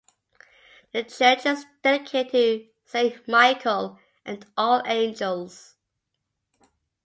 [0.93, 5.75] The church is dedicated to Saint Michael and All Angels.